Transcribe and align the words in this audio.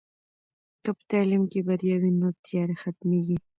که 0.83 0.89
په 0.97 1.03
تعلیم 1.11 1.43
کې 1.51 1.59
بریا 1.67 1.95
وي، 2.01 2.11
نو 2.19 2.27
تیاره 2.45 2.75
ختمېږي. 2.81 3.37